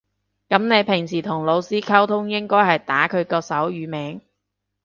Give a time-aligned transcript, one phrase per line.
[0.49, 4.21] 噉你平時同老師溝通應該都係打佢個手語名